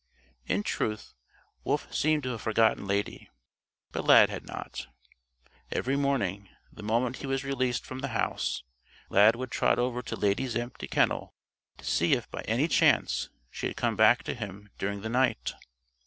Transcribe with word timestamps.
In 0.47 0.63
truth, 0.63 1.13
Wolf 1.63 1.93
seemed 1.93 2.23
to 2.23 2.29
have 2.31 2.41
forgotten 2.41 2.87
Lady. 2.87 3.29
But 3.91 4.03
Lad 4.03 4.31
had 4.31 4.47
not. 4.47 4.87
Every 5.71 5.95
morning, 5.95 6.49
the 6.73 6.81
moment 6.81 7.17
he 7.17 7.27
was 7.27 7.43
released 7.43 7.85
from 7.85 7.99
the 7.99 8.07
house, 8.07 8.63
Lad 9.11 9.35
would 9.35 9.51
trot 9.51 9.77
over 9.77 10.01
to 10.01 10.15
Lady's 10.15 10.55
empty 10.55 10.87
kennel 10.87 11.35
to 11.77 11.85
see 11.85 12.13
if 12.13 12.27
by 12.31 12.41
any 12.47 12.67
chance 12.67 13.29
she 13.51 13.67
had 13.67 13.77
come 13.77 13.95
back 13.95 14.23
to 14.23 14.33
him 14.33 14.69
during 14.79 15.01
the 15.01 15.07
night. 15.09 15.53